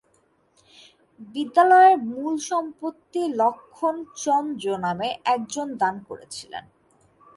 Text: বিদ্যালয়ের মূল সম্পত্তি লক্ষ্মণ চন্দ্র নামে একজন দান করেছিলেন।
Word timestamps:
বিদ্যালয়ের 1.35 1.97
মূল 2.09 2.33
সম্পত্তি 2.49 3.21
লক্ষ্মণ 3.41 3.95
চন্দ্র 4.23 4.67
নামে 4.77 5.09
একজন 5.25 5.67
দান 5.77 5.95
করেছিলেন। 6.09 6.63